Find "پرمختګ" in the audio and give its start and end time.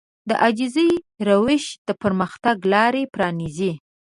2.01-2.57